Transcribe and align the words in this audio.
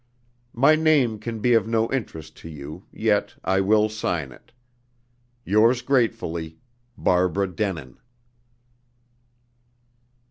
"My 0.55 0.73
name 0.73 1.19
can 1.19 1.41
be 1.41 1.53
of 1.53 1.67
no 1.67 1.87
interest 1.93 2.35
to 2.37 2.49
you, 2.49 2.85
yet 2.91 3.35
I 3.43 3.61
will 3.61 3.87
sign 3.87 4.31
it. 4.31 4.51
"Yours 5.45 5.83
gratefully, 5.83 6.57
Barbara 6.97 7.45
Denin." 7.45 7.99